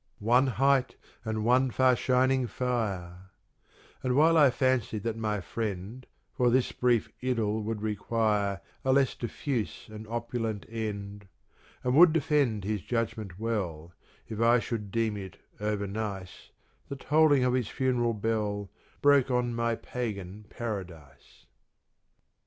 221" 0.17 0.43
One 0.57 0.57
height 0.57 0.95
and 1.23 1.45
one 1.45 1.69
far 1.69 1.95
shining 1.95 2.47
fire," 2.47 3.29
And 4.01 4.15
while 4.15 4.35
I 4.35 4.49
fancied 4.49 5.03
that 5.03 5.15
my 5.15 5.41
friend 5.41 6.07
For 6.33 6.49
this 6.49 6.71
brief 6.71 7.07
idyll 7.21 7.61
would 7.61 7.83
require 7.83 8.61
A 8.83 8.93
less 8.93 9.13
diffuse 9.13 9.87
and 9.89 10.07
opulent 10.07 10.65
end 10.69 11.27
And 11.83 11.93
would 11.95 12.13
defend 12.13 12.63
his 12.63 12.81
judgment 12.81 13.37
well 13.37 13.93
If 14.27 14.41
I 14.41 14.57
should 14.57 14.89
deem 14.89 15.17
it 15.17 15.37
over 15.59 15.85
nice, 15.85 16.49
The 16.89 16.95
tolling 16.95 17.43
of 17.43 17.53
his 17.53 17.67
funeral 17.69 18.15
bell 18.15 18.71
Broke 19.03 19.29
on 19.29 19.53
my 19.53 19.75
pagan 19.75 20.45
Paradise. 20.49 21.45